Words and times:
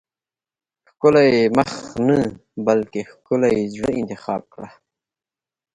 ښکلی 0.89 1.27
مخ 1.55 1.69
نه 2.07 2.17
بلکې 2.65 3.01
ښکلي 3.11 3.55
زړه 3.73 3.89
انتخاب 3.99 4.41
کړه. 4.53 4.69